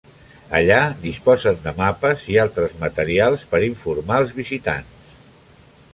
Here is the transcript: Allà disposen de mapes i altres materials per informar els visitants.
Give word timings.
Allà 0.59 0.77
disposen 1.03 1.59
de 1.65 1.73
mapes 1.81 2.25
i 2.35 2.39
altres 2.45 2.75
materials 2.85 3.47
per 3.53 3.63
informar 3.71 4.19
els 4.25 4.37
visitants. 4.43 5.17